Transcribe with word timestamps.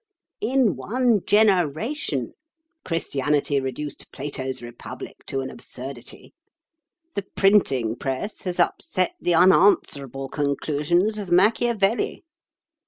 In 0.41 0.75
one 0.75 1.23
generation 1.27 2.33
Christianity 2.83 3.59
reduced 3.59 4.11
Plato's 4.11 4.63
republic 4.63 5.17
to 5.27 5.41
an 5.41 5.51
absurdity. 5.51 6.33
The 7.13 7.25
printing 7.35 7.95
press 7.97 8.41
has 8.41 8.59
upset 8.59 9.13
the 9.21 9.35
unanswerable 9.35 10.27
conclusions 10.27 11.19
of 11.19 11.29
Machiavelli." 11.29 12.23